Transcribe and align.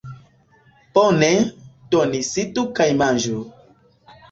Bone, 0.95 1.29
do 1.93 2.01
ni 2.13 2.23
sidu 2.31 2.65
kaj 2.81 2.91
manĝu 3.03 3.45